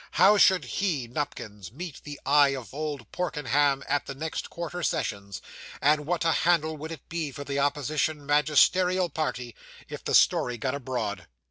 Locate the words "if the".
9.87-10.15